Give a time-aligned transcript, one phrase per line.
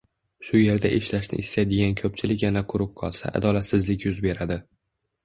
[0.47, 4.59] shu yerda ishlashni istaydigan ko‘pchilik yana «quruq qolsa»— adolatsizlik yuz beradi.